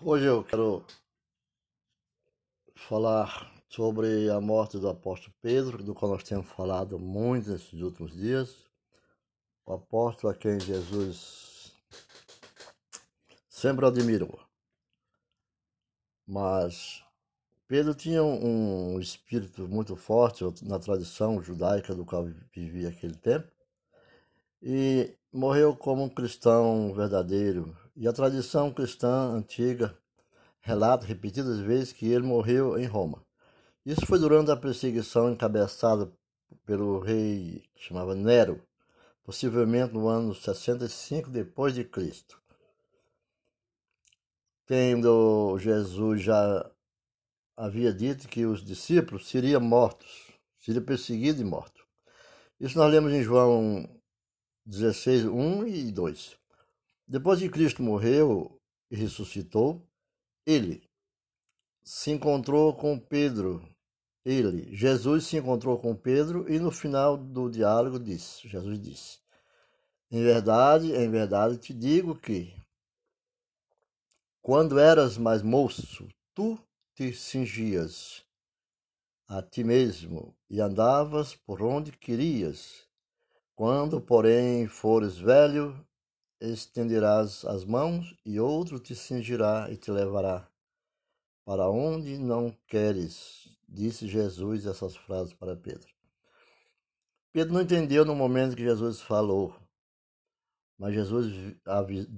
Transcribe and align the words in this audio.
Hoje 0.00 0.26
eu 0.26 0.44
quero 0.44 0.86
falar 2.76 3.52
sobre 3.68 4.30
a 4.30 4.40
morte 4.40 4.78
do 4.78 4.88
apóstolo 4.88 5.34
Pedro, 5.42 5.82
do 5.82 5.92
qual 5.92 6.12
nós 6.12 6.22
temos 6.22 6.46
falado 6.50 7.00
muito 7.00 7.50
nesses 7.50 7.72
últimos 7.80 8.12
dias. 8.12 8.64
O 9.66 9.72
apóstolo 9.72 10.32
a 10.32 10.36
quem 10.36 10.60
Jesus 10.60 11.72
sempre 13.48 13.86
admirou. 13.86 14.38
Mas 16.24 17.02
Pedro 17.66 17.92
tinha 17.92 18.22
um 18.22 19.00
espírito 19.00 19.66
muito 19.66 19.96
forte 19.96 20.44
na 20.62 20.78
tradição 20.78 21.42
judaica 21.42 21.92
do 21.92 22.04
qual 22.04 22.24
vivia 22.54 22.90
aquele 22.90 23.16
tempo 23.16 23.50
e 24.62 25.12
morreu 25.32 25.76
como 25.76 26.04
um 26.04 26.08
cristão 26.08 26.94
verdadeiro. 26.94 27.76
E 28.00 28.06
a 28.06 28.12
tradição 28.12 28.72
cristã 28.72 29.32
antiga 29.32 29.98
relata 30.60 31.04
repetidas 31.04 31.58
vezes 31.58 31.92
que 31.92 32.06
ele 32.06 32.24
morreu 32.24 32.78
em 32.78 32.86
Roma. 32.86 33.26
Isso 33.84 34.06
foi 34.06 34.20
durante 34.20 34.52
a 34.52 34.56
perseguição 34.56 35.32
encabeçada 35.32 36.08
pelo 36.64 37.00
rei 37.00 37.64
que 37.74 37.82
chamava 37.82 38.14
Nero, 38.14 38.62
possivelmente 39.24 39.94
no 39.94 40.06
ano 40.06 40.32
65 40.32 41.28
depois 41.28 41.74
de 41.74 41.82
Cristo. 41.82 42.40
Tendo 44.64 45.58
Jesus 45.58 46.22
já 46.22 46.70
havia 47.56 47.92
dito 47.92 48.28
que 48.28 48.46
os 48.46 48.64
discípulos 48.64 49.28
seriam 49.28 49.60
mortos, 49.60 50.30
seriam 50.60 50.84
perseguidos 50.84 51.40
e 51.40 51.44
mortos. 51.44 51.82
Isso 52.60 52.78
nós 52.78 52.92
lemos 52.92 53.12
em 53.12 53.24
João 53.24 53.90
16, 54.64 55.24
1 55.24 55.66
e 55.66 55.90
2. 55.90 56.38
Depois 57.08 57.40
que 57.40 57.48
Cristo 57.48 57.82
morreu 57.82 58.60
e 58.90 58.96
ressuscitou, 58.96 59.88
ele 60.44 60.86
se 61.82 62.10
encontrou 62.10 62.74
com 62.74 62.98
Pedro. 62.98 63.66
Ele, 64.22 64.76
Jesus, 64.76 65.24
se 65.24 65.38
encontrou 65.38 65.78
com 65.78 65.96
Pedro 65.96 66.52
e 66.52 66.58
no 66.58 66.70
final 66.70 67.16
do 67.16 67.48
diálogo 67.48 67.98
disse: 67.98 68.46
Jesus 68.46 68.78
disse: 68.78 69.18
Em 70.10 70.22
verdade, 70.22 70.92
em 70.92 71.10
verdade 71.10 71.56
te 71.56 71.72
digo 71.72 72.14
que, 72.14 72.54
quando 74.42 74.78
eras 74.78 75.16
mais 75.16 75.40
moço, 75.40 76.06
tu 76.34 76.58
te 76.94 77.14
cingias 77.14 78.22
a 79.26 79.40
ti 79.40 79.64
mesmo 79.64 80.36
e 80.50 80.60
andavas 80.60 81.34
por 81.34 81.62
onde 81.62 81.90
querias 81.92 82.86
quando, 83.58 84.00
porém, 84.00 84.68
fores 84.68 85.18
velho, 85.18 85.84
estenderás 86.40 87.44
as 87.44 87.64
mãos 87.64 88.14
e 88.24 88.38
outro 88.38 88.78
te 88.78 88.94
cingirá 88.94 89.68
e 89.70 89.76
te 89.76 89.90
levará 89.90 90.48
para 91.44 91.68
onde 91.68 92.18
não 92.18 92.54
queres. 92.66 93.48
Disse 93.68 94.06
Jesus 94.06 94.66
essas 94.66 94.96
frases 94.96 95.34
para 95.34 95.56
Pedro. 95.56 95.88
Pedro 97.32 97.54
não 97.54 97.62
entendeu 97.62 98.04
no 98.04 98.14
momento 98.14 98.56
que 98.56 98.62
Jesus 98.62 99.00
falou, 99.00 99.54
mas 100.78 100.94
Jesus 100.94 101.56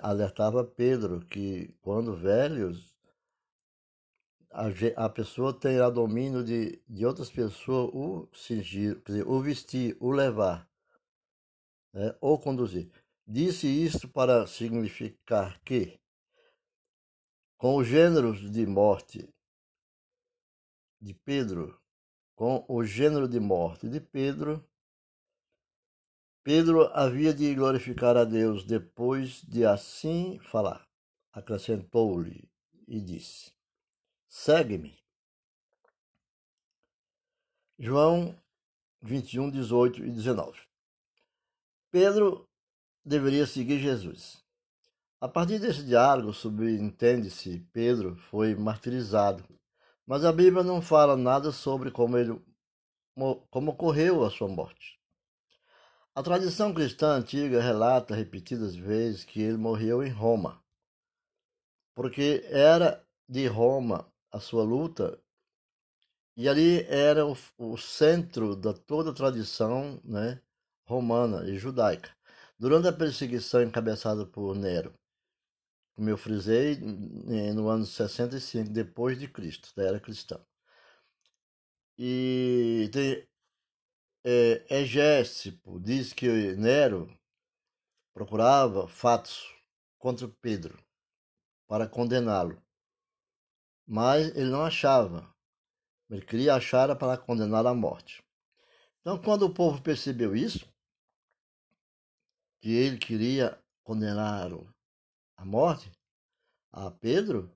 alertava 0.00 0.64
Pedro 0.64 1.20
que 1.20 1.74
quando 1.82 2.16
velhos, 2.16 2.94
a, 4.96 5.08
pessoa 5.08 5.52
terá 5.52 5.90
domínio 5.90 6.44
de, 6.44 6.80
de 6.88 7.04
outras 7.04 7.30
pessoas 7.30 7.90
o 7.92 8.28
cingir, 8.32 9.02
quer 9.02 9.12
dizer, 9.12 9.28
o 9.28 9.40
vestir, 9.40 9.96
o 9.98 10.10
levar 10.12 10.68
né, 11.92 12.14
ou 12.20 12.38
conduzir. 12.38 12.90
Disse 13.26 13.66
isto 13.66 14.06
para 14.06 14.46
significar 14.46 15.58
que, 15.62 15.98
com 17.56 17.76
os 17.76 17.86
gêneros 17.86 18.50
de 18.50 18.66
morte 18.66 19.34
de 21.00 21.14
Pedro, 21.14 21.80
com 22.34 22.66
o 22.68 22.84
gênero 22.84 23.26
de 23.26 23.40
morte 23.40 23.88
de 23.88 23.98
Pedro, 23.98 24.62
Pedro 26.42 26.82
havia 26.92 27.32
de 27.32 27.54
glorificar 27.54 28.14
a 28.14 28.24
Deus 28.24 28.64
depois 28.64 29.40
de 29.40 29.64
assim 29.64 30.38
falar. 30.40 30.86
Acrescentou-lhe 31.32 32.46
e 32.86 33.00
disse: 33.00 33.56
Segue-me. 34.28 35.02
João 37.78 38.38
21, 39.00 39.50
18 39.50 40.04
e 40.04 40.10
19. 40.10 40.60
Pedro 41.90 42.46
deveria 43.04 43.46
seguir 43.46 43.78
Jesus. 43.78 44.42
A 45.20 45.28
partir 45.28 45.58
desse 45.58 45.82
diálogo, 45.82 46.32
subentende-se, 46.32 47.66
Pedro 47.72 48.16
foi 48.30 48.54
martirizado, 48.54 49.44
mas 50.06 50.24
a 50.24 50.32
Bíblia 50.32 50.62
não 50.62 50.82
fala 50.82 51.16
nada 51.16 51.50
sobre 51.52 51.90
como 51.90 52.18
ele 52.18 52.40
como 53.50 53.70
ocorreu 53.70 54.24
a 54.24 54.30
sua 54.30 54.48
morte. 54.48 54.98
A 56.14 56.22
tradição 56.22 56.74
cristã 56.74 57.16
antiga 57.16 57.62
relata 57.62 58.14
repetidas 58.14 58.74
vezes 58.74 59.24
que 59.24 59.40
ele 59.40 59.56
morreu 59.56 60.02
em 60.02 60.10
Roma, 60.10 60.62
porque 61.94 62.44
era 62.50 63.04
de 63.28 63.46
Roma 63.46 64.06
a 64.30 64.40
sua 64.40 64.64
luta 64.64 65.18
e 66.36 66.48
ali 66.48 66.82
era 66.88 67.24
o, 67.26 67.36
o 67.56 67.76
centro 67.76 68.56
da 68.56 68.72
toda 68.72 69.10
a 69.10 69.14
tradição, 69.14 70.00
né, 70.04 70.40
romana 70.84 71.48
e 71.48 71.56
judaica, 71.56 72.10
durante 72.58 72.88
a 72.88 72.92
perseguição 72.92 73.62
encabeçada 73.62 74.26
por 74.26 74.56
Nero, 74.56 74.94
como 75.94 76.08
eu 76.08 76.16
frisei, 76.16 76.76
no 77.54 77.68
ano 77.68 77.86
65 77.86 78.70
depois 78.70 79.18
de 79.18 79.28
Cristo, 79.28 79.72
da 79.76 79.84
era 79.84 80.00
cristã. 80.00 80.44
E 81.96 82.90
tem, 82.92 83.28
é, 84.24 84.80
Egésipo 84.80 85.78
diz 85.78 86.12
que 86.12 86.28
Nero 86.56 87.08
procurava 88.12 88.88
fatos 88.88 89.54
contra 89.98 90.28
Pedro 90.40 90.78
para 91.66 91.88
condená-lo, 91.88 92.60
mas 93.86 94.34
ele 94.36 94.50
não 94.50 94.64
achava. 94.64 95.32
Ele 96.10 96.24
queria 96.24 96.54
achar 96.54 96.94
para 96.96 97.16
condenar 97.16 97.66
à 97.66 97.74
morte. 97.74 98.22
Então, 99.00 99.20
quando 99.20 99.42
o 99.42 99.54
povo 99.54 99.82
percebeu 99.82 100.34
isso, 100.34 100.66
que 102.64 102.72
ele 102.72 102.96
queria 102.96 103.62
condenar 103.82 104.50
à 105.36 105.44
morte 105.44 105.92
a 106.72 106.90
Pedro, 106.90 107.54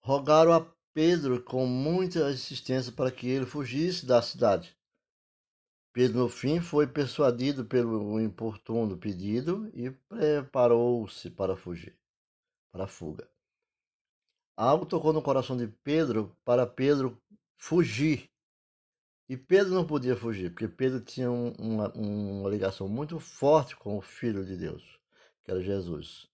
rogaram 0.00 0.52
a 0.52 0.64
Pedro 0.94 1.42
com 1.42 1.66
muita 1.66 2.30
insistência 2.30 2.92
para 2.92 3.10
que 3.10 3.26
ele 3.26 3.44
fugisse 3.44 4.06
da 4.06 4.22
cidade. 4.22 4.78
Pedro, 5.92 6.20
no 6.20 6.28
fim, 6.28 6.60
foi 6.60 6.86
persuadido 6.86 7.64
pelo 7.64 8.20
importuno 8.20 8.96
pedido 8.96 9.68
e 9.74 9.90
preparou-se 9.90 11.28
para 11.28 11.56
fugir, 11.56 11.98
para 12.70 12.84
a 12.84 12.88
fuga. 12.88 13.28
Algo 14.56 14.86
tocou 14.86 15.12
no 15.12 15.20
coração 15.20 15.56
de 15.56 15.66
Pedro 15.82 16.32
para 16.44 16.64
Pedro 16.64 17.20
fugir 17.58 18.30
e 19.28 19.36
Pedro 19.36 19.74
não 19.74 19.86
podia 19.86 20.16
fugir, 20.16 20.50
porque 20.50 20.68
Pedro 20.68 21.00
tinha 21.00 21.30
um, 21.30 21.50
uma, 21.58 21.92
uma 21.92 22.48
ligação 22.48 22.88
muito 22.88 23.18
forte 23.18 23.74
com 23.76 23.96
o 23.98 24.02
Filho 24.02 24.44
de 24.44 24.56
Deus, 24.56 24.82
que 25.44 25.50
era 25.50 25.60
Jesus. 25.60 26.28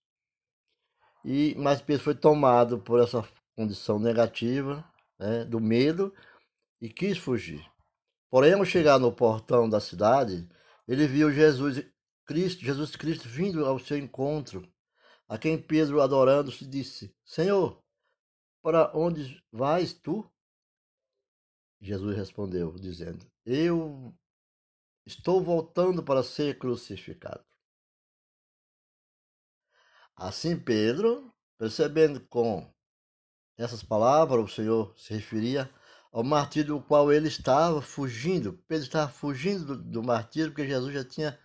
E, 1.25 1.54
mas 1.56 1.81
Pedro 1.81 2.04
foi 2.04 2.14
tomado 2.14 2.78
por 2.78 3.00
essa 3.00 3.26
condição 3.56 3.98
negativa, 3.98 4.84
né, 5.19 5.44
do 5.44 5.60
medo, 5.60 6.12
e 6.81 6.88
quis 6.88 7.16
fugir. 7.16 7.64
Porém, 8.31 8.54
ao 8.54 8.64
chegar 8.64 8.98
no 8.98 9.12
portão 9.12 9.69
da 9.69 9.78
cidade, 9.81 10.48
ele 10.86 11.06
viu 11.06 11.31
Jesus 11.31 11.84
Cristo, 12.26 12.64
Jesus 12.64 12.96
Cristo 12.96 13.28
vindo 13.28 13.64
ao 13.64 13.78
seu 13.78 13.96
encontro, 13.96 14.66
a 15.28 15.38
quem 15.38 15.56
Pedro, 15.56 16.00
adorando-se, 16.00 16.66
disse: 16.66 17.14
Senhor, 17.25 17.82
para 18.62 18.90
onde 18.94 19.43
vais 19.50 19.93
tu? 19.93 20.28
Jesus 21.82 22.17
respondeu, 22.17 22.73
dizendo: 22.79 23.26
Eu 23.44 24.14
estou 25.05 25.43
voltando 25.43 26.00
para 26.00 26.23
ser 26.23 26.56
crucificado. 26.56 27.44
Assim, 30.14 30.56
Pedro, 30.56 31.34
percebendo 31.58 32.20
com 32.29 32.73
essas 33.58 33.82
palavras, 33.82 34.44
o 34.44 34.55
Senhor 34.55 34.96
se 34.96 35.12
referia 35.12 35.69
ao 36.12 36.23
martírio 36.23 36.76
do 36.76 36.82
qual 36.82 37.12
ele 37.12 37.26
estava 37.26 37.82
fugindo. 37.82 38.52
Pedro 38.69 38.85
estava 38.85 39.11
fugindo 39.11 39.76
do, 39.76 39.82
do 39.82 40.02
martírio 40.05 40.52
porque 40.52 40.69
Jesus 40.69 40.94
já 40.94 41.05
tinha 41.05 41.37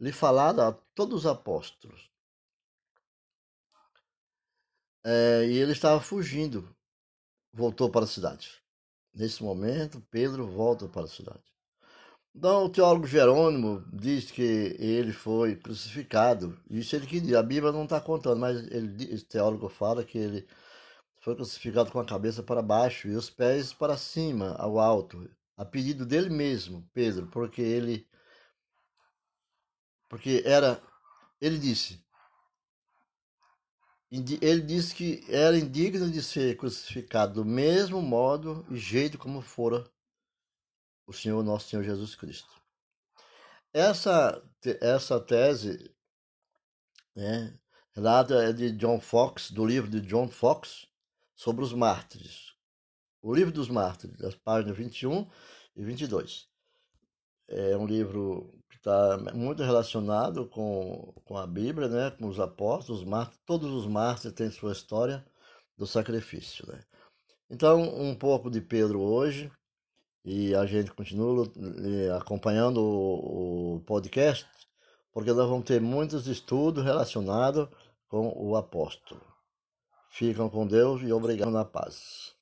lhe 0.00 0.10
falado 0.10 0.60
a 0.62 0.72
todos 0.94 1.20
os 1.20 1.26
apóstolos. 1.26 2.10
É, 5.04 5.46
e 5.46 5.56
ele 5.56 5.72
estava 5.72 6.00
fugindo, 6.00 6.76
voltou 7.52 7.88
para 7.88 8.04
a 8.04 8.08
cidade. 8.08 8.59
Nesse 9.14 9.42
momento, 9.42 10.00
Pedro 10.10 10.46
volta 10.46 10.88
para 10.88 11.04
a 11.04 11.08
cidade. 11.08 11.42
Então, 12.34 12.64
o 12.64 12.70
teólogo 12.70 13.06
Jerônimo 13.06 13.84
diz 13.92 14.30
que 14.30 14.42
ele 14.78 15.12
foi 15.12 15.56
crucificado. 15.56 16.58
Isso 16.70 16.94
ele 16.94 17.06
que 17.06 17.20
diz, 17.20 17.34
a 17.34 17.42
Bíblia 17.42 17.72
não 17.72 17.84
está 17.84 18.00
contando, 18.00 18.38
mas 18.38 18.58
ele, 18.70 19.12
esse 19.12 19.24
teólogo 19.24 19.68
fala 19.68 20.04
que 20.04 20.16
ele 20.16 20.46
foi 21.20 21.34
crucificado 21.34 21.90
com 21.90 22.00
a 22.00 22.06
cabeça 22.06 22.42
para 22.42 22.62
baixo 22.62 23.08
e 23.08 23.14
os 23.16 23.28
pés 23.28 23.72
para 23.72 23.96
cima, 23.96 24.54
ao 24.54 24.78
alto, 24.78 25.28
a 25.56 25.64
pedido 25.64 26.06
dele 26.06 26.30
mesmo, 26.30 26.88
Pedro, 26.92 27.26
porque 27.26 27.60
ele 27.60 28.08
porque 30.08 30.42
era 30.44 30.82
ele 31.40 31.58
disse 31.58 32.02
ele 34.10 34.62
disse 34.62 34.94
que 34.94 35.24
era 35.28 35.56
indigno 35.56 36.10
de 36.10 36.20
ser 36.20 36.56
crucificado 36.56 37.34
do 37.34 37.44
mesmo 37.44 38.02
modo 38.02 38.66
e 38.68 38.76
jeito 38.76 39.16
como 39.16 39.40
fora 39.40 39.88
o 41.06 41.12
Senhor 41.12 41.42
nosso 41.44 41.68
Senhor 41.68 41.84
Jesus 41.84 42.16
Cristo. 42.16 42.60
Essa 43.72 44.42
essa 44.80 45.20
tese 45.20 45.94
né, 47.14 47.56
relata 47.92 48.34
é 48.42 48.52
de 48.52 48.72
John 48.72 49.00
Fox, 49.00 49.50
do 49.50 49.64
livro 49.64 49.88
de 49.88 50.00
John 50.00 50.28
Fox 50.28 50.86
sobre 51.34 51.64
os 51.64 51.72
mártires. 51.72 52.54
O 53.22 53.32
livro 53.32 53.52
dos 53.52 53.68
mártires, 53.68 54.16
das 54.18 54.34
páginas 54.34 54.76
21 54.76 55.30
e 55.76 55.84
22. 55.84 56.48
É 57.48 57.76
um 57.76 57.86
livro 57.86 58.59
está 58.80 59.18
muito 59.34 59.62
relacionado 59.62 60.46
com, 60.46 61.12
com 61.24 61.36
a 61.36 61.46
Bíblia, 61.46 61.86
né? 61.88 62.10
com 62.10 62.26
os 62.26 62.40
apóstolos, 62.40 63.02
os 63.02 63.06
mártires, 63.06 63.40
todos 63.46 63.70
os 63.70 63.86
mártires 63.86 64.34
têm 64.34 64.50
sua 64.50 64.72
história 64.72 65.24
do 65.76 65.86
sacrifício. 65.86 66.66
Né? 66.66 66.80
Então, 67.50 67.82
um 67.82 68.14
pouco 68.14 68.50
de 68.50 68.60
Pedro 68.60 69.00
hoje, 69.00 69.52
e 70.24 70.54
a 70.54 70.64
gente 70.66 70.90
continua 70.92 71.50
acompanhando 72.16 72.80
o, 72.80 73.76
o 73.76 73.80
podcast, 73.80 74.46
porque 75.12 75.32
nós 75.32 75.48
vamos 75.48 75.64
ter 75.66 75.80
muitos 75.80 76.26
estudos 76.26 76.82
relacionados 76.82 77.68
com 78.08 78.32
o 78.34 78.56
apóstolo. 78.56 79.20
Ficam 80.08 80.48
com 80.48 80.66
Deus 80.66 81.02
e 81.02 81.12
obrigado 81.12 81.50
na 81.50 81.64
paz. 81.64 82.34